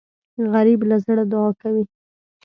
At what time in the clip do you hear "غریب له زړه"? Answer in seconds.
0.53-1.23